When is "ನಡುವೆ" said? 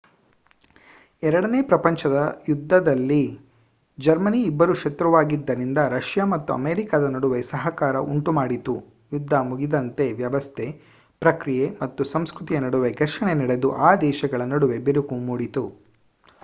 7.15-7.41, 12.65-12.91, 14.53-14.79